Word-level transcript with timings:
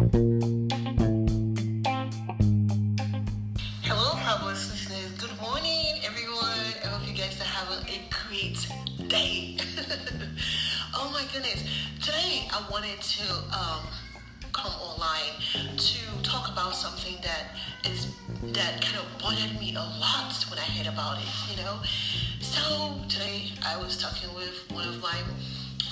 Hello, 0.00 0.16
fabulous 4.16 4.70
listeners. 4.70 5.12
Good 5.18 5.38
morning, 5.42 6.00
everyone. 6.02 6.72
I 6.82 6.86
hope 6.86 7.06
you 7.06 7.12
guys 7.12 7.38
are 7.38 7.44
having 7.44 7.86
a 7.86 8.08
great 8.08 8.66
day. 9.10 9.58
oh 10.94 11.10
my 11.12 11.22
goodness. 11.34 11.68
Today, 12.00 12.48
I 12.50 12.64
wanted 12.70 12.98
to 12.98 13.30
um, 13.52 13.84
come 14.52 14.72
online 14.80 15.36
to 15.76 16.22
talk 16.22 16.50
about 16.50 16.74
something 16.74 17.16
that 17.22 17.54
is 17.84 18.06
that 18.54 18.80
kind 18.80 19.04
of 19.04 19.18
bothered 19.20 19.60
me 19.60 19.74
a 19.74 19.80
lot 19.80 20.32
when 20.48 20.58
I 20.58 20.62
heard 20.62 20.86
about 20.86 21.18
it. 21.20 21.28
You 21.50 21.62
know. 21.62 21.76
So 22.40 22.96
today, 23.06 23.52
I 23.66 23.76
was 23.76 23.98
talking 23.98 24.34
with 24.34 24.64
one 24.72 24.88
of 24.88 25.02
my 25.02 25.18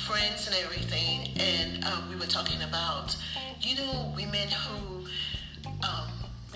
friends 0.08 0.46
and 0.46 0.56
everything, 0.64 1.28
and 1.36 1.84
um, 1.84 2.08
we 2.08 2.16
were 2.16 2.24
talking 2.26 2.62
about, 2.62 3.14
you 3.60 3.76
know, 3.76 4.10
women 4.16 4.48
who. 4.48 5.04
Um, 5.86 6.08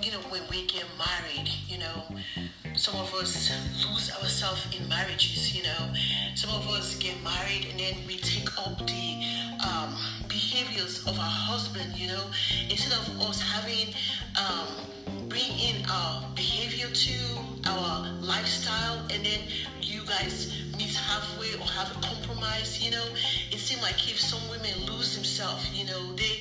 you 0.02 0.10
know, 0.10 0.18
when 0.30 0.40
we 0.50 0.66
get 0.66 0.84
married, 0.98 1.48
you 1.68 1.78
know, 1.78 2.74
some 2.74 2.96
of 2.96 3.14
us 3.14 3.52
lose 3.86 4.10
ourselves 4.10 4.66
in 4.76 4.88
marriages, 4.88 5.54
you 5.54 5.62
know. 5.62 5.94
Some 6.34 6.50
of 6.50 6.68
us 6.70 6.96
get 6.96 7.14
married 7.22 7.68
and 7.70 7.78
then 7.78 7.94
we 8.08 8.16
take 8.16 8.48
up 8.58 8.78
the 8.78 9.22
um, 9.64 9.94
behaviors 10.26 11.06
of 11.06 11.16
our 11.16 11.36
husband, 11.50 11.94
you 11.94 12.08
know, 12.08 12.24
instead 12.68 12.98
of 12.98 13.20
us 13.20 13.40
having, 13.40 13.94
um, 14.34 15.28
bring 15.28 15.52
in 15.60 15.84
our 15.88 16.26
behavior 16.34 16.88
to 16.88 17.18
our 17.66 18.10
lifestyle 18.22 19.06
and 19.12 19.24
then 19.24 19.40
you 19.80 20.02
guys 20.04 20.61
meet 20.82 20.94
halfway 20.94 21.54
or 21.54 21.66
have 21.66 21.90
a 21.96 22.00
compromise, 22.00 22.82
you 22.82 22.90
know. 22.90 23.04
It 23.50 23.58
seems 23.58 23.82
like 23.82 23.98
if 24.10 24.18
some 24.18 24.42
women 24.50 24.74
lose 24.86 25.14
themselves, 25.14 25.70
you 25.72 25.86
know, 25.86 26.14
they 26.14 26.40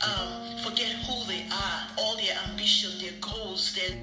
um, 0.00 0.58
forget 0.58 0.92
who 1.04 1.24
they 1.26 1.44
are, 1.52 1.78
all 1.98 2.16
their 2.16 2.36
ambition, 2.48 2.90
their 3.00 3.16
goals, 3.20 3.74
their 3.74 3.96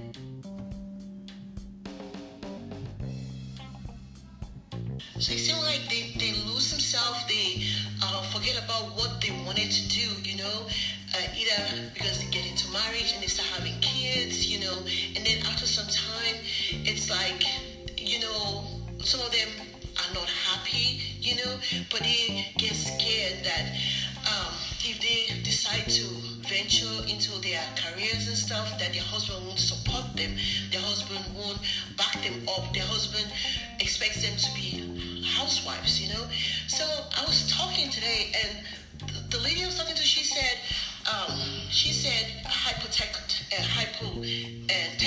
So 5.19 5.33
it 5.33 5.39
seems 5.39 5.61
like 5.63 5.83
they, 5.89 6.15
they 6.17 6.31
lose 6.47 6.71
themselves, 6.71 7.19
they 7.27 7.65
uh, 8.01 8.21
forget 8.31 8.55
about 8.63 8.95
what 8.95 9.19
they 9.19 9.31
wanted 9.45 9.69
to 9.69 9.89
do, 9.89 10.07
you 10.23 10.37
know, 10.37 10.67
uh, 11.13 11.35
either 11.35 11.91
because 11.93 12.23
they 12.23 12.31
get 12.31 12.47
into 12.47 12.71
marriage 12.71 13.11
and 13.13 13.21
they 13.21 13.27
start 13.27 13.49
having 13.49 13.77
kids, 13.81 14.47
you 14.47 14.61
know, 14.61 14.77
and 15.17 15.25
then 15.25 15.45
after 15.45 15.65
some 15.65 15.87
time, 15.87 16.35
it's 16.71 17.09
like, 17.09 17.43
you 17.97 18.21
know, 18.21 18.63
some 19.03 19.19
of 19.21 19.31
them 19.31 19.68
are 20.09 20.13
not 20.13 20.29
happy, 20.29 21.01
you 21.19 21.35
know, 21.35 21.59
but 21.89 21.99
they 22.01 22.45
get 22.57 22.73
scared 22.73 23.43
that 23.43 23.75
um, 24.25 24.53
if 24.83 24.99
they 25.01 25.41
decide 25.43 25.87
to 25.89 26.05
venture 26.47 27.03
into 27.07 27.39
their 27.41 27.61
careers 27.75 28.27
and 28.27 28.37
stuff, 28.37 28.77
that 28.79 28.93
their 28.93 29.03
husband 29.03 29.45
won't 29.45 29.59
support 29.59 30.05
them, 30.15 30.31
their 30.71 30.81
husband 30.81 31.23
won't 31.35 31.59
back 31.97 32.13
them 32.23 32.47
up, 32.49 32.73
their 32.73 32.83
husband 32.83 33.25
expects 33.79 34.23
them 34.23 34.35
to 34.37 34.49
be 34.55 35.23
housewives, 35.37 36.01
you 36.01 36.13
know. 36.13 36.25
So 36.67 36.85
I 37.17 37.25
was 37.25 37.51
talking 37.51 37.89
today, 37.89 38.31
and 38.43 39.29
the, 39.29 39.39
lady 39.39 39.63
I 39.63 39.67
was 39.67 39.77
talking 39.77 39.95
to, 39.95 40.03
she 40.03 40.23
said, 40.23 40.57
um, 41.07 41.37
she 41.69 41.93
said 41.93 42.43
hypotech, 42.45 43.13
uh, 43.53 43.61
hypo, 43.61 44.21
uh, 44.21 44.97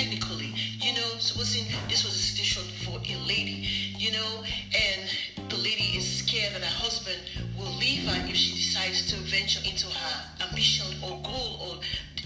scared 6.33 6.53
that 6.55 6.63
her 6.63 6.77
husband 6.81 7.19
will 7.57 7.71
leave 7.77 8.07
her 8.09 8.17
if 8.27 8.35
she 8.35 8.55
decides 8.55 9.05
to 9.11 9.15
venture 9.29 9.61
into 9.69 9.85
her 9.85 10.15
ambition 10.49 10.87
or 11.03 11.21
goal 11.21 11.61
or 11.61 11.73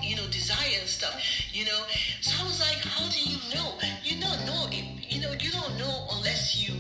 you 0.02 0.16
know 0.16 0.25
desire 0.27 0.80
and 0.80 0.88
stuff 0.88 1.13
you 1.52 1.66
know? 1.66 1.81
So 2.22 2.31
i 2.41 2.47
was 2.47 2.59
like 2.61 2.80
how 2.88 3.09
do 3.09 3.19
you 3.19 3.35
know? 3.53 3.75
You 4.03 4.22
don't 4.22 4.45
know 4.45 4.67
it 4.72 4.85
you 5.12 5.19
know 5.19 5.31
you 5.35 5.51
don't 5.51 5.75
know 5.78 6.07
unless 6.16 6.56
you 6.56 6.72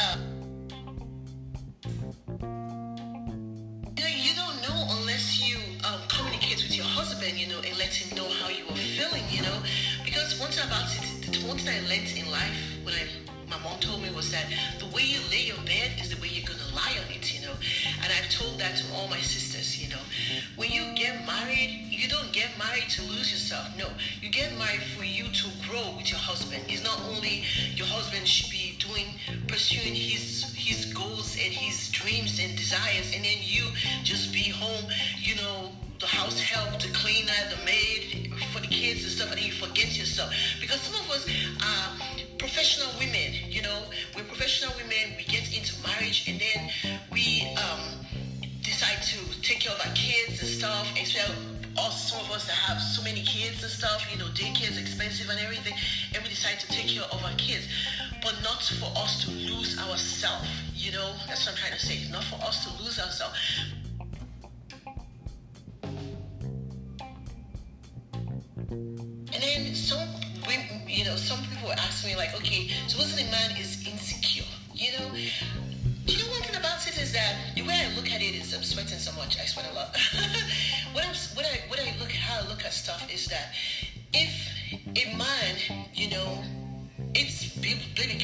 uh, 0.00 0.16
you 3.96 4.02
know 4.04 4.14
you 4.16 4.32
don't 4.40 4.58
know 4.64 4.78
unless 5.00 5.36
you 5.44 5.58
um, 5.84 6.00
communicate 6.08 6.64
with 6.64 6.74
your 6.74 6.86
husband 6.86 7.36
you 7.36 7.48
know 7.48 7.60
and 7.60 7.76
let 7.76 7.92
him 7.92 8.16
know 8.16 8.28
how 8.40 8.48
you 8.48 8.64
are 8.64 8.84
feeling 8.96 9.24
you 9.28 9.42
know? 9.42 9.58
Because 10.02 10.40
one 10.40 10.48
thing 10.50 10.64
about 10.64 10.88
it 10.96 11.04
the 11.28 11.46
one 11.46 11.58
thing 11.58 11.76
i 11.76 11.80
learned 11.92 12.08
in 12.16 12.24
life 12.32 12.56
when 12.84 12.94
i 12.94 13.04
my 13.50 13.58
mom 13.64 13.80
told 13.80 14.00
me 14.00 14.08
was 14.14 14.30
that 14.30 14.46
the 14.78 14.86
way 14.94 15.02
you 15.02 15.18
lay 15.28 15.42
your 15.42 15.58
bed 15.66 15.90
is 16.00 16.08
the 16.14 16.20
way 16.22 16.28
you're 16.28 16.39
that 18.60 18.76
to 18.76 18.84
all 18.94 19.08
my 19.08 19.18
sisters, 19.20 19.82
you 19.82 19.88
know. 19.88 20.02
When 20.56 20.70
you 20.70 20.84
get 20.94 21.26
married, 21.26 21.86
you 21.88 22.08
don't 22.08 22.32
get 22.32 22.50
married 22.58 22.88
to 22.90 23.02
lose 23.02 23.32
yourself. 23.32 23.66
No, 23.76 23.88
you 24.20 24.30
get 24.30 24.56
married 24.58 24.82
for 24.96 25.04
you 25.04 25.24
to 25.24 25.46
grow 25.66 25.96
with 25.96 26.10
your 26.10 26.20
husband. 26.20 26.62
It's 26.68 26.84
not 26.84 27.00
only 27.08 27.44
your 27.74 27.86
husband 27.86 28.28
should 28.28 28.50
be 28.50 28.76
doing 28.78 29.06
pursuing 29.48 29.94
his 29.94 30.52
his 30.56 30.92
goals 30.92 31.34
and 31.34 31.52
his 31.52 31.90
dreams 31.90 32.38
and 32.38 32.56
desires, 32.56 33.12
and 33.14 33.24
then 33.24 33.38
you 33.40 33.64
just 34.04 34.32
be 34.32 34.50
home, 34.50 34.84
you 35.18 35.36
know, 35.36 35.72
the 35.98 36.06
house 36.06 36.40
help, 36.40 36.80
the 36.80 36.88
cleaner, 36.88 37.40
the 37.50 37.64
maid 37.64 38.32
for 38.52 38.60
the 38.60 38.68
kids 38.68 39.02
and 39.02 39.12
stuff, 39.12 39.32
and 39.32 39.40
you 39.40 39.52
forget 39.52 39.96
yourself. 39.98 40.32
Because 40.60 40.80
some 40.80 40.96
of 41.04 41.10
us 41.10 41.26
are 41.60 42.10
professional 42.38 42.88
women, 42.98 43.34
you 43.48 43.60
know, 43.60 43.82
we're 44.16 44.24
professional 44.24 44.72
women, 44.76 45.14
we 45.18 45.24
get 45.24 45.44
into 45.52 45.74
marriage 45.86 46.26
and 46.26 46.40
then 46.40 46.98
to 48.98 49.40
take 49.42 49.60
care 49.60 49.72
of 49.72 49.80
our 49.86 49.92
kids 49.94 50.40
and 50.40 50.48
stuff, 50.48 50.88
and 50.96 51.06
especially 51.06 51.36
us, 51.78 52.10
some 52.10 52.20
of 52.20 52.30
us 52.32 52.46
that 52.46 52.54
have 52.54 52.80
so 52.80 53.02
many 53.02 53.22
kids 53.22 53.62
and 53.62 53.70
stuff, 53.70 54.04
you 54.10 54.18
know, 54.18 54.26
daycare 54.34 54.70
is 54.70 54.78
expensive 54.78 55.30
and 55.30 55.38
everything, 55.40 55.74
and 56.14 56.22
we 56.22 56.28
decide 56.28 56.58
to 56.58 56.68
take 56.68 56.88
care 56.88 57.04
of 57.04 57.22
our 57.24 57.34
kids, 57.36 57.68
but 58.22 58.34
not 58.42 58.62
for 58.80 58.90
us 58.98 59.24
to 59.24 59.30
lose 59.30 59.78
ourselves, 59.78 60.48
you 60.74 60.92
know, 60.92 61.14
that's 61.28 61.46
what 61.46 61.54
I'm 61.54 61.58
trying 61.58 61.78
to 61.78 61.86
say, 61.86 62.10
not 62.10 62.24
for 62.24 62.36
us 62.44 62.64
to 62.66 62.82
lose 62.82 62.98
ourselves. 62.98 63.38
And 69.32 69.42
then 69.42 69.74
some 69.74 70.08
women, 70.46 70.88
you 70.88 71.04
know, 71.04 71.16
some 71.16 71.38
people 71.44 71.72
ask 71.72 72.04
me 72.04 72.16
like, 72.16 72.34
okay, 72.34 72.68
suppose 72.88 73.14
a 73.14 73.24
man 73.30 73.56
is 73.56 73.86
insecure, 73.86 74.44
you 74.74 74.92
know 74.98 75.69
is 77.10 77.16
that 77.16 77.34
the 77.56 77.62
way 77.62 77.74
I 77.74 77.92
look 77.96 78.06
at 78.12 78.22
it 78.22 78.38
is 78.38 78.54
I'm 78.54 78.62
sweating 78.62 78.98
so 78.98 79.10
much, 79.18 79.36
I 79.40 79.44
sweat 79.44 79.66
a 79.72 79.74
lot. 79.74 79.96
what, 80.92 81.04
I'm 81.04 81.14
when 81.34 81.44
I 81.44 81.58
what 81.66 81.80
I 81.80 81.92
look 81.98 82.12
how 82.12 82.38
I 82.38 82.48
look 82.48 82.64
at 82.64 82.72
stuff 82.72 83.02
is 83.12 83.26
that 83.26 83.50
if 84.14 84.30
a 84.94 85.16
man, 85.16 85.86
you 85.92 86.10
know, 86.10 86.38
it's 87.14 87.50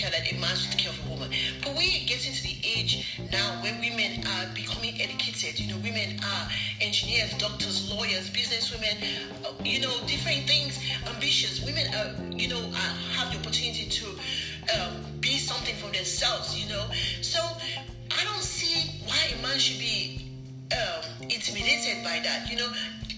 care 0.06 0.10
that 0.10 0.30
a 0.30 0.38
man 0.38 0.54
should 0.54 0.78
care 0.78 0.92
of 0.92 1.06
a 1.06 1.10
woman. 1.10 1.30
But 1.62 1.74
when 1.74 1.82
it 1.82 2.06
gets 2.06 2.28
into 2.28 2.42
the 2.42 2.56
age 2.62 3.18
now 3.32 3.58
where 3.60 3.74
women 3.80 4.22
are 4.24 4.46
becoming 4.54 5.00
educated, 5.00 5.58
you 5.58 5.74
know, 5.74 5.78
women 5.82 6.20
are 6.22 6.48
engineers, 6.80 7.34
doctors, 7.38 7.90
lawyers, 7.90 8.30
businesswomen, 8.30 9.02
uh, 9.44 9.52
you 9.64 9.80
know, 9.80 9.94
different 10.06 10.46
things, 10.46 10.78
ambitious. 11.08 11.64
Women 11.66 11.86
are, 11.92 12.14
you 12.30 12.46
know, 12.46 12.60
are, 12.60 12.94
have 13.18 13.32
the 13.32 13.38
opportunity 13.40 13.88
to 13.88 14.06
um, 14.78 15.02
be 15.18 15.38
something 15.38 15.74
for 15.74 15.90
themselves, 15.90 16.54
you 16.56 16.68
know. 16.68 16.86
So 17.22 17.40
a 19.32 19.42
man 19.42 19.58
should 19.58 19.80
be 19.80 20.30
um, 20.72 21.22
intimidated 21.22 22.02
by 22.02 22.20
that, 22.22 22.50
you 22.50 22.56
know 22.56 22.70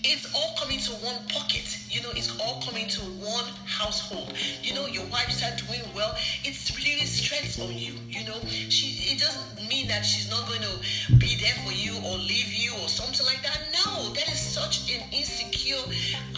it's 0.04 0.32
all 0.34 0.54
coming 0.56 0.78
to 0.78 0.92
one 1.04 1.16
pocket. 1.28 1.78
You 1.90 2.02
know, 2.02 2.10
it's 2.10 2.38
all 2.40 2.62
coming 2.62 2.88
to 2.88 3.00
one 3.20 3.44
household. 3.66 4.32
You 4.62 4.74
know, 4.74 4.86
your 4.86 5.04
wife 5.06 5.30
start 5.30 5.60
doing 5.66 5.82
well. 5.94 6.14
It's 6.44 6.76
really 6.76 7.04
stress 7.06 7.58
on 7.60 7.76
you. 7.76 7.94
You 8.08 8.26
know, 8.26 8.38
she 8.46 9.12
it 9.12 9.20
doesn't 9.20 9.68
mean 9.68 9.88
that 9.88 10.02
she's 10.04 10.30
not 10.30 10.46
going 10.48 10.62
to 10.62 11.16
be 11.18 11.36
there 11.40 11.54
for 11.64 11.72
you 11.72 11.94
or 12.06 12.16
leave 12.16 12.52
you 12.52 12.72
or 12.80 12.88
something 12.88 13.26
like 13.26 13.42
that. 13.42 13.58
No, 13.84 14.12
that 14.14 14.28
is 14.28 14.40
such 14.40 14.90
an 14.92 15.02
insecure 15.12 15.82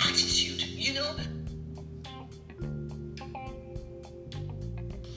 attitude. 0.08 0.62
You 0.62 0.94
know. 0.94 1.16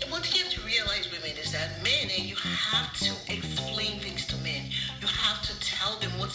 And 0.01 0.11
one 0.11 0.21
thing 0.21 0.35
you 0.35 0.44
have 0.44 0.53
to 0.53 0.61
realize, 0.61 1.09
women, 1.11 1.38
is 1.41 1.51
that 1.53 1.81
men, 1.83 2.11
eh, 2.11 2.23
you 2.23 2.35
have 2.35 2.94
to 2.99 3.11
explain 3.31 3.99
things 3.99 4.27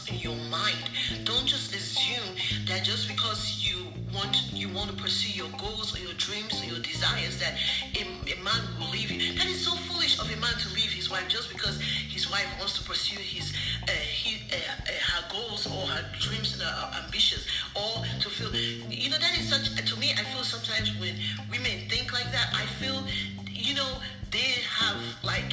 in 0.07 0.19
your 0.19 0.37
mind. 0.51 0.85
Don't 1.25 1.47
just 1.47 1.75
assume 1.75 2.37
that 2.67 2.85
just 2.85 3.09
because 3.09 3.67
you 3.67 3.87
want 4.15 4.37
you 4.53 4.69
want 4.69 4.91
to 4.91 4.97
pursue 4.97 5.33
your 5.33 5.51
goals 5.59 5.95
or 5.95 5.99
your 5.99 6.15
dreams 6.15 6.63
or 6.63 6.67
your 6.67 6.81
desires 6.81 7.39
that 7.39 7.55
a, 7.97 8.03
a 8.33 8.37
man 8.43 8.61
will 8.79 8.91
leave 8.91 9.11
you. 9.11 9.35
That 9.35 9.47
is 9.47 9.65
so 9.65 9.73
foolish 9.89 10.19
of 10.21 10.27
a 10.31 10.37
man 10.41 10.55
to 10.55 10.69
leave 10.75 10.93
his 10.93 11.11
wife 11.11 11.29
just 11.29 11.51
because 11.53 11.81
his 11.81 12.31
wife 12.31 12.49
wants 12.59 12.79
to 12.79 12.85
pursue 12.85 13.21
his 13.21 13.53
uh, 13.85 13.91
uh, 13.91 14.57
uh, 14.57 14.93
her 15.13 15.25
goals 15.31 15.67
or 15.67 15.87
her 15.89 16.05
dreams 16.19 16.55
and 16.55 16.63
her 16.63 17.03
ambitions 17.05 17.47
or 17.75 18.05
to 18.21 18.29
feel 18.29 18.55
you 18.55 19.11
know 19.11 19.19
that 19.19 19.39
is 19.39 19.49
such 19.49 19.75
to 19.75 19.99
me 19.99 20.13
I 20.13 20.23
feel 20.25 20.45
sometimes 20.45 20.95
when 21.01 21.15
women 21.51 21.89
think 21.89 22.13
like 22.13 22.31
that 22.33 22.49
I 22.55 22.67
feel 22.81 23.05
you 23.51 23.75
know 23.75 23.99
they 24.31 24.63
have 24.79 25.01
like 25.23 25.53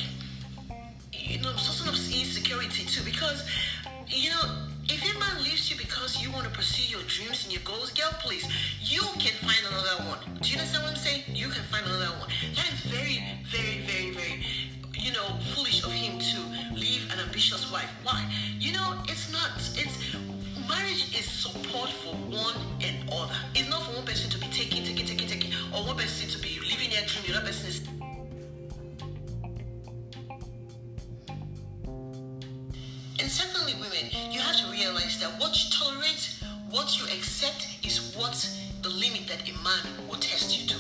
you 1.13 1.39
know 1.41 1.51
some 1.57 1.73
sort 1.73 1.89
of 1.89 1.95
insecurity 2.13 2.85
too 2.85 3.03
because 3.03 3.47
your 7.05 7.11
dreams 7.11 7.43
and 7.43 7.53
your 7.53 7.61
goals, 7.63 7.91
girl, 7.91 8.09
please, 8.19 8.47
you 8.81 9.01
can 9.19 9.33
find 9.45 9.61
another 9.69 10.09
one. 10.09 10.19
Do 10.41 10.49
you 10.49 10.57
understand 10.57 10.83
what 10.83 10.93
I'm 10.93 10.97
saying? 10.97 11.23
You 11.33 11.49
can 11.49 11.63
find 11.65 11.85
another 11.85 12.17
one. 12.17 12.29
That 12.55 12.65
is 12.73 12.79
very, 12.89 13.21
very, 13.45 13.81
very, 13.85 14.09
very, 14.11 14.45
you 14.93 15.13
know, 15.13 15.25
foolish 15.53 15.83
of 15.83 15.91
him 15.91 16.17
to 16.17 16.39
leave 16.73 17.11
an 17.13 17.19
ambitious 17.19 17.71
wife. 17.71 17.89
Why? 18.03 18.25
You 18.59 18.73
know, 18.73 19.03
it's 19.07 19.31
not. 19.31 19.51
It's 19.75 20.15
marriage 20.67 21.13
is 21.17 21.29
support 21.29 21.89
for 21.89 22.15
one 22.15 22.55
and 22.81 23.07
other. 23.11 23.35
It's 23.53 23.69
not 23.69 23.83
for 23.83 23.91
one 23.91 24.05
person 24.05 24.29
to 24.31 24.39
be 24.39 24.47
taking, 24.47 24.83
taking, 24.83 25.05
taking, 25.05 25.27
taking, 25.27 25.51
or 25.75 25.85
one 25.85 25.97
person 25.97 26.27
to 26.29 26.39
be 26.39 26.59
living 26.59 26.89
their 26.89 27.05
dream, 27.05 27.23
the 27.27 27.37
other 27.37 27.45
person 27.45 27.67
is 27.67 27.81
And 33.25 33.31
secondly, 33.33 33.73
women, 33.81 34.11
you 34.31 34.39
have 34.39 34.55
to 34.57 34.67
realize 34.69 35.19
that 35.19 35.39
what 35.39 35.57
you 35.57 35.71
tolerate, 35.71 36.04
what 36.75 36.99
you 36.99 37.05
accept, 37.05 37.69
is 37.83 38.13
what 38.17 38.35
the 38.81 38.89
limit 38.89 39.25
that 39.27 39.47
a 39.47 39.53
man 39.63 40.07
will 40.09 40.19
test 40.19 40.59
you 40.59 40.67
to. 40.67 40.75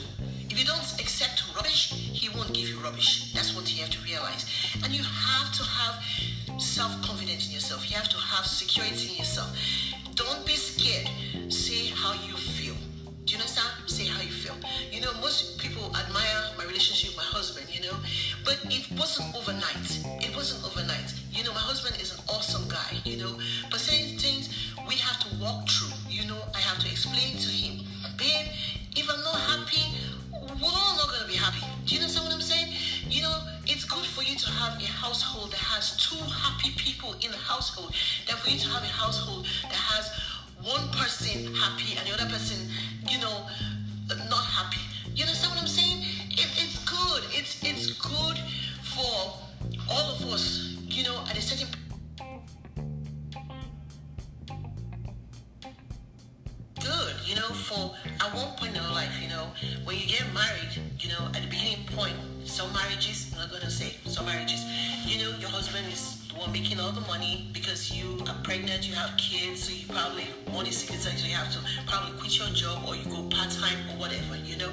If 0.49 0.59
you 0.59 0.65
don't 0.65 0.99
accept 0.99 1.41
rubbish, 1.55 1.93
he 1.93 2.27
won't 2.35 2.51
give 2.53 2.67
you 2.67 2.77
rubbish. 2.79 3.31
That's 3.33 3.55
what 3.55 3.73
you 3.73 3.81
have 3.81 3.91
to 3.91 4.01
realize. 4.03 4.45
And 4.83 4.93
you 4.93 5.03
have 5.03 5.53
to 5.53 5.63
have 5.63 6.03
self 6.61 7.01
confidence 7.01 7.47
in 7.47 7.53
yourself. 7.53 7.89
You 7.89 7.95
have 7.95 8.09
to 8.09 8.17
have 8.17 8.45
security 8.45 9.11
in 9.11 9.15
yourself. 9.19 9.55
Don't 10.15 10.45
be 10.45 10.55
scared. 10.55 11.07
Say 11.47 11.87
how 11.95 12.11
you 12.27 12.35
feel. 12.35 12.75
Do 13.23 13.33
you 13.33 13.39
understand? 13.39 13.71
Say 13.87 14.05
how 14.05 14.21
you 14.21 14.31
feel. 14.31 14.55
You 14.91 15.01
know, 15.01 15.13
most 15.21 15.57
people 15.57 15.95
admire 15.95 16.51
my 16.57 16.65
relationship 16.65 17.15
with 17.15 17.17
my 17.17 17.23
husband, 17.23 17.67
you 17.73 17.81
know, 17.81 17.95
but 18.43 18.59
it 18.65 18.85
wasn't 18.99 19.33
overnight. 19.35 19.89
It 20.21 20.35
wasn't 20.35 20.63
overnight. 20.63 21.11
You 21.31 21.43
know, 21.43 21.53
my 21.53 21.65
husband 21.71 21.99
is 21.99 22.13
an 22.13 22.23
awesome 22.29 22.67
guy, 22.69 23.01
you 23.03 23.17
know, 23.17 23.39
but 23.71 23.79
certain 23.79 24.17
things 24.19 24.49
we 24.87 24.95
have 24.95 25.19
to 25.19 25.43
walk 25.43 25.67
through. 25.67 25.74
I 26.53 26.59
have 26.59 26.79
to 26.79 26.87
explain 26.89 27.37
to 27.37 27.49
him, 27.49 27.85
babe, 28.17 28.47
if 28.95 29.09
I'm 29.09 29.23
not 29.23 29.35
happy, 29.35 29.97
we're 30.31 30.69
all 30.69 30.95
not 30.97 31.09
gonna 31.09 31.27
be 31.27 31.35
happy. 31.35 31.65
Do 31.85 31.95
you 31.95 32.01
understand 32.01 32.25
what 32.27 32.35
I'm 32.35 32.41
saying? 32.41 32.73
You 33.09 33.23
know, 33.23 33.37
it's 33.65 33.85
good 33.85 34.05
for 34.05 34.23
you 34.23 34.35
to 34.35 34.49
have 34.51 34.81
a 34.81 34.85
household 34.85 35.51
that 35.51 35.59
has 35.59 35.97
two 35.97 36.21
happy 36.29 36.71
people 36.77 37.13
in 37.13 37.31
the 37.31 37.37
household. 37.37 37.93
That 38.27 38.37
for 38.37 38.49
you 38.49 38.59
to 38.59 38.69
have 38.69 38.83
a 38.83 38.87
household 38.87 39.47
that 39.63 39.73
has 39.73 40.11
one 40.61 40.87
person 40.91 41.53
happy 41.55 41.97
and 41.97 42.07
the 42.07 42.13
other 42.13 42.29
person, 42.31 42.69
you 43.09 43.19
know, 43.19 43.45
not 44.29 44.45
happy. 44.45 44.84
You 57.35 57.41
know, 57.41 57.47
for 57.49 57.93
at 58.05 58.33
one 58.33 58.55
point 58.55 58.71
in 58.75 58.81
our 58.81 58.93
life, 58.93 59.11
you 59.21 59.27
know, 59.27 59.51
when 59.83 59.97
you 59.97 60.07
get 60.07 60.23
married, 60.33 60.71
you 60.99 61.09
know, 61.09 61.27
at 61.35 61.41
the 61.43 61.47
beginning 61.49 61.85
point, 61.87 62.15
some 62.45 62.71
marriages, 62.71 63.33
I'm 63.33 63.41
not 63.41 63.51
gonna 63.51 63.69
say 63.69 63.95
some 64.05 64.25
marriages, 64.25 64.63
you 65.05 65.21
know, 65.21 65.37
your 65.37 65.49
husband 65.49 65.85
is 65.91 66.25
the 66.29 66.35
one 66.35 66.51
making 66.53 66.79
all 66.79 66.91
the 66.91 67.01
money 67.01 67.49
because 67.51 67.91
you 67.91 68.23
are 68.27 68.35
pregnant, 68.43 68.87
you 68.87 68.95
have 68.95 69.17
kids, 69.17 69.63
so 69.63 69.73
you 69.73 69.85
probably 69.87 70.27
money 70.53 70.71
sickness, 70.71 71.03
so 71.03 71.27
you 71.27 71.35
have 71.35 71.51
to 71.51 71.59
probably 71.85 72.17
quit 72.17 72.37
your 72.39 72.47
job 72.49 72.87
or 72.87 72.95
you 72.95 73.03
go 73.05 73.21
part-time 73.27 73.79
or 73.91 73.99
whatever, 73.99 74.37
you 74.37 74.55
know. 74.57 74.69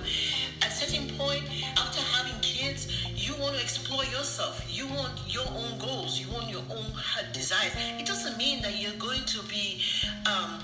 At 0.63 0.69
a 0.69 0.71
certain 0.71 1.09
point, 1.19 1.43
after 1.77 2.01
having 2.15 2.39
kids, 2.43 3.07
you 3.17 3.35
want 3.41 3.57
to 3.57 3.61
explore 3.61 4.05
yourself. 4.05 4.63
You 4.71 4.87
want 4.87 5.13
your 5.27 5.47
own 5.49 5.79
goals. 5.79 6.21
You 6.21 6.33
want 6.33 6.49
your 6.49 6.63
own 6.71 6.87
desires. 7.33 7.73
It 7.99 8.07
doesn't 8.07 8.37
mean 8.37 8.63
that 8.63 8.81
you're 8.81 8.99
going 8.99 9.25
to 9.27 9.43
be 9.45 9.83
um, 10.27 10.61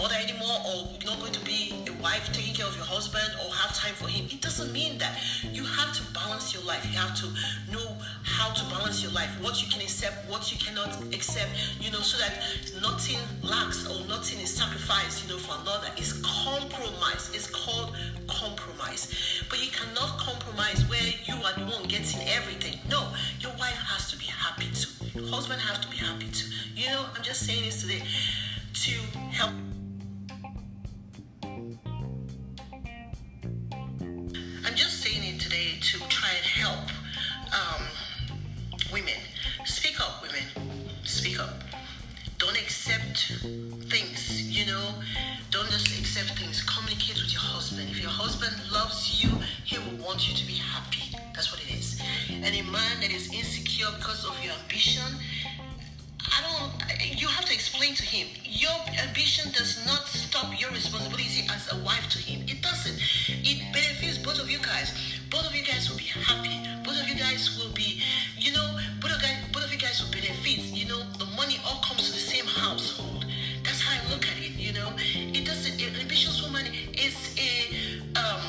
mother 0.00 0.16
anymore 0.16 0.56
or 0.64 0.88
you're 0.96 1.12
not 1.12 1.20
going 1.20 1.32
to 1.32 1.44
be 1.44 1.76
a 1.86 1.92
wife 2.02 2.32
taking 2.32 2.54
care 2.54 2.64
of 2.64 2.74
your 2.74 2.86
husband 2.88 3.28
or 3.44 3.52
have 3.52 3.76
time 3.76 3.92
for 3.92 4.08
him. 4.08 4.24
It 4.32 4.40
doesn't 4.40 4.72
mean 4.72 4.96
that. 4.96 5.20
You 5.52 5.62
have 5.64 5.92
to 5.92 6.02
balance 6.12 6.54
your 6.54 6.64
life. 6.64 6.80
You 6.88 6.96
have 6.96 7.14
to 7.20 7.28
know 7.70 7.96
how 8.24 8.48
to 8.52 8.64
balance 8.72 9.02
your 9.02 9.12
life, 9.12 9.28
what 9.42 9.60
you 9.62 9.68
can 9.68 9.82
accept, 9.82 10.28
what 10.30 10.50
you 10.50 10.58
cannot 10.58 10.96
accept, 11.12 11.50
you 11.80 11.90
know, 11.92 12.00
so 12.00 12.16
that 12.16 12.32
nothing 12.80 13.20
lacks 13.42 13.84
or 13.86 14.00
nothing 14.08 14.40
is 14.40 14.48
sacrificed, 14.56 15.24
you 15.24 15.28
know, 15.32 15.38
for 15.38 15.60
another. 15.60 15.88
It's 15.96 16.14
compromise. 16.24 17.30
It's 17.34 17.46
called 17.46 17.94
compromise. 18.26 19.44
But 19.50 19.62
you 19.62 19.70
cannot 19.70 20.16
compromise 20.16 20.80
where 20.88 21.12
you 21.28 21.34
are 21.44 21.52
the 21.60 21.68
one 21.68 21.84
getting 21.88 22.26
everything. 22.28 22.80
No, 22.88 23.12
your 23.40 23.52
wife 23.60 23.76
has 23.92 24.10
to 24.12 24.16
be 24.16 24.24
happy 24.24 24.72
too. 24.72 24.88
Your 25.12 25.28
husband 25.28 25.60
has 25.60 25.78
to 25.84 25.88
be 25.90 25.98
happy 25.98 26.28
too. 26.32 26.48
You 26.74 26.86
know, 26.88 27.04
I'm 27.14 27.22
just 27.22 27.44
saying 27.44 27.64
this 27.64 27.82
today 27.82 28.00
to 28.00 28.92
help. 29.36 29.52
Um, 37.52 37.82
women. 38.92 39.20
Speak 39.64 40.00
up, 40.00 40.22
women. 40.22 40.44
Speak 41.04 41.38
up. 41.40 41.54
Don't 42.38 42.56
accept 42.56 43.36
things, 43.90 44.42
you 44.50 44.66
know. 44.66 44.94
Don't 45.50 45.68
just 45.70 45.88
accept 45.98 46.38
things. 46.38 46.62
Communicate 46.62 47.16
with 47.20 47.32
your 47.32 47.42
husband. 47.42 47.90
If 47.90 48.00
your 48.00 48.10
husband 48.10 48.54
loves 48.72 49.22
you, 49.22 49.30
he 49.64 49.78
will 49.78 50.04
want 50.04 50.28
you 50.28 50.34
to 50.34 50.46
be 50.46 50.54
happy. 50.54 51.16
That's 51.34 51.52
what 51.52 51.60
it 51.62 51.74
is. 51.74 52.00
And 52.30 52.54
a 52.54 52.62
man 52.70 53.00
that 53.00 53.12
is 53.12 53.32
insecure 53.32 53.88
because 53.98 54.24
of 54.24 54.42
your 54.42 54.54
ambition, 54.62 55.04
I 56.20 56.40
don't. 56.40 57.20
You 57.20 57.28
have 57.28 57.44
to 57.44 57.52
explain 57.52 57.94
to 57.94 58.02
him. 58.04 58.28
Your 58.44 58.72
ambition 59.06 59.52
does 59.52 59.84
not 59.86 60.06
stop 60.06 60.58
your 60.58 60.70
responsibility 60.70 61.46
as 61.50 61.72
a 61.72 61.76
wife 61.84 62.08
to 62.10 62.18
him. 62.18 62.42
It 62.48 62.62
doesn't. 62.62 62.96
It 63.28 63.72
benefits 63.72 64.18
both 64.18 64.40
of 64.40 64.50
you 64.50 64.58
guys. 64.58 64.92
Both 65.30 65.46
of 65.46 65.54
you 65.54 65.64
guys 65.64 65.90
will 65.90 65.98
be 65.98 66.04
happy. 66.04 66.56
Guys 67.20 67.58
will 67.58 67.72
be, 67.74 68.00
you 68.38 68.50
know, 68.52 68.78
both 68.98 69.12
of 69.12 69.20
guys, 69.20 69.36
both 69.52 69.64
of 69.64 69.70
you 69.70 69.78
guys 69.78 70.02
will 70.02 70.10
benefit. 70.10 70.64
You 70.72 70.88
know, 70.88 71.02
the 71.18 71.26
money 71.36 71.60
all 71.68 71.78
comes 71.84 72.08
to 72.08 72.12
the 72.12 72.18
same 72.18 72.46
household. 72.46 73.26
That's 73.62 73.82
how 73.82 73.92
I 73.92 74.10
look 74.10 74.24
at 74.24 74.38
it. 74.38 74.56
You 74.56 74.72
know, 74.72 74.88
it 74.96 75.44
doesn't. 75.44 75.76
An 75.82 76.00
ambitious 76.00 76.42
woman 76.42 76.64
is 76.96 77.36
a 77.36 77.76
um. 78.16 78.40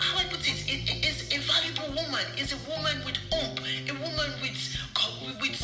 How 0.00 0.16
I 0.18 0.24
put 0.24 0.40
it, 0.40 0.56
it, 0.66 0.88
it 0.88 1.04
is 1.04 1.28
a 1.36 1.38
valuable 1.44 1.92
woman. 2.00 2.24
Is 2.38 2.56
a 2.56 2.60
woman 2.64 2.96
with 3.04 3.20
ump, 3.28 3.60
a 3.60 3.92
woman 3.92 4.30
with 4.40 4.56
with 5.40 5.60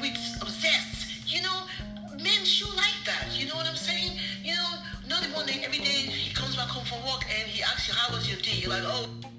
with 0.00 0.16
zest. 0.48 1.26
You 1.26 1.42
know, 1.42 1.66
men 2.22 2.44
should 2.46 2.74
like 2.76 2.98
that. 3.06 3.26
You 3.34 3.48
know 3.48 3.56
what 3.56 3.66
I'm 3.66 3.76
saying? 3.76 4.12
You 4.44 4.54
know, 4.54 4.70
not 5.08 5.22
the 5.22 5.30
one 5.34 5.46
that 5.46 5.58
every 5.64 5.78
day 5.82 6.06
he 6.14 6.32
comes 6.32 6.54
back 6.54 6.68
home 6.68 6.84
from 6.86 7.02
work 7.02 7.26
and 7.26 7.50
he 7.50 7.62
asks 7.62 7.88
you, 7.88 7.94
how 7.94 8.14
was 8.14 8.30
your 8.30 8.38
day? 8.40 8.62
You're 8.62 8.70
like, 8.70 8.84
oh. 8.86 9.33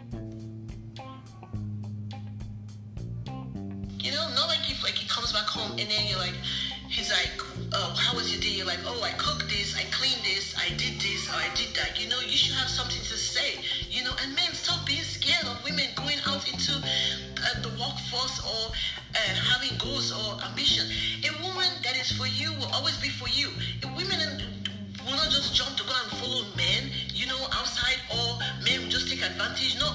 Back 5.35 5.51
home 5.51 5.71
and 5.75 5.91
then 5.91 6.07
you're 6.07 6.17
like, 6.17 6.39
he's 6.87 7.11
like, 7.11 7.35
oh, 7.75 7.91
how 7.99 8.15
was 8.15 8.31
your 8.31 8.39
day? 8.39 8.55
You're 8.55 8.65
like, 8.65 8.79
oh, 8.87 9.03
I 9.03 9.11
cooked 9.19 9.51
this, 9.51 9.75
I 9.75 9.83
cleaned 9.91 10.23
this, 10.23 10.55
I 10.55 10.69
did 10.79 10.95
this, 11.03 11.27
or 11.27 11.35
I 11.35 11.51
did 11.59 11.75
that. 11.75 11.99
You 11.99 12.07
know, 12.07 12.23
you 12.23 12.39
should 12.39 12.55
have 12.55 12.71
something 12.71 13.03
to 13.03 13.17
say. 13.19 13.59
You 13.91 14.07
know, 14.07 14.15
and 14.23 14.33
men 14.33 14.55
stop 14.55 14.87
being 14.87 15.03
scared 15.03 15.43
of 15.43 15.59
women 15.67 15.91
going 15.99 16.23
out 16.25 16.47
into 16.47 16.71
uh, 16.79 17.59
the 17.59 17.67
workforce 17.75 18.39
or 18.47 18.71
uh, 18.71 19.33
having 19.51 19.75
goals 19.75 20.15
or 20.15 20.39
ambition. 20.47 20.87
A 21.27 21.31
woman 21.43 21.67
that 21.83 21.99
is 21.99 22.15
for 22.15 22.27
you 22.31 22.55
will 22.55 22.71
always 22.71 22.95
be 23.03 23.09
for 23.09 23.27
you. 23.27 23.51
A 23.83 23.91
women 23.91 24.39
will 25.03 25.19
not 25.19 25.27
just 25.35 25.51
jump 25.53 25.75
to 25.75 25.83
go 25.83 25.91
and 25.91 26.11
follow 26.15 26.47
men, 26.55 26.87
you 27.11 27.27
know, 27.27 27.43
outside, 27.51 27.99
or 28.07 28.39
men 28.63 28.87
will 28.87 28.93
just 28.93 29.11
take 29.11 29.19
advantage. 29.19 29.75
Not 29.83 29.94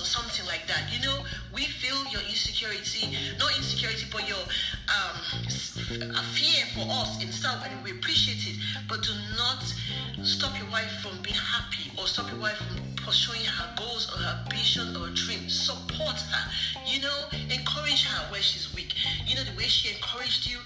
or 0.00 0.04
something 0.04 0.46
like 0.46 0.66
that. 0.68 0.88
You 0.92 1.00
know, 1.04 1.18
we 1.52 1.64
feel 1.64 2.04
your 2.10 2.22
insecurity, 2.28 3.16
not 3.38 3.56
insecurity, 3.56 4.06
but 4.10 4.28
your 4.28 4.38
um, 4.88 5.16
fear 6.32 6.64
for 6.74 6.86
us 6.88 7.20
stuff, 7.32 7.66
and 7.68 7.82
we 7.84 7.90
appreciate 7.90 8.46
it. 8.46 8.56
But 8.88 9.02
do 9.02 9.10
not 9.36 9.62
stop 10.22 10.56
your 10.58 10.70
wife 10.70 10.92
from 11.02 11.20
being 11.22 11.36
happy 11.36 11.90
or 11.98 12.06
stop 12.06 12.30
your 12.30 12.40
wife 12.40 12.56
from 12.56 12.94
pursuing 12.96 13.44
her 13.44 13.74
goals 13.76 14.08
or 14.14 14.18
her 14.18 14.44
vision 14.50 14.96
or 14.96 15.08
dream. 15.10 15.48
Support 15.48 16.20
her. 16.30 16.50
You 16.86 17.02
know, 17.02 17.18
encourage 17.50 18.06
her 18.06 18.30
where 18.30 18.42
she's 18.42 18.72
weak. 18.74 18.94
You 19.26 19.36
know, 19.36 19.44
the 19.44 19.56
way 19.56 19.64
she 19.64 19.94
encouraged 19.94 20.48
you, 20.48 20.58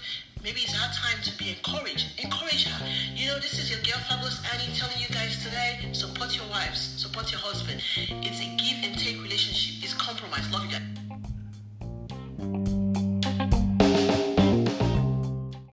maybe 0.47 0.61
it's 0.61 0.81
our 0.81 0.89
time 0.93 1.21
to 1.21 1.37
be 1.37 1.49
encouraged. 1.49 2.07
Encourage 2.23 2.65
her. 2.67 2.85
You 3.13 3.27
know, 3.27 3.35
this 3.35 3.59
is 3.59 3.69
your 3.69 3.81
girl 3.81 3.99
Fabulous 4.07 4.41
Annie 4.53 4.73
telling 4.73 4.97
you 4.97 5.13
guys 5.13 5.43
today, 5.43 5.89
support 5.91 6.33
your 6.37 6.47
wives, 6.47 6.79
support 6.79 7.29
your 7.33 7.41
husband. 7.41 7.83
It's 7.97 8.39
a 8.39 8.45
give 8.55 8.77
and 8.81 8.97
take 8.97 9.21
relationship. 9.21 9.83
It's 9.83 9.93
compromise. 9.93 10.49
Love 10.49 10.63
you 10.63 10.71
guys. 10.71 12.76